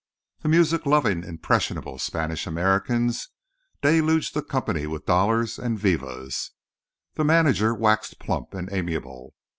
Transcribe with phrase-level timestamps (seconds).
[0.39, 3.29] The music loving, impressionable Spanish Americans
[3.83, 6.49] deluged the company with dollars and "vivas."
[7.13, 9.35] The manager waxed plump and amiable.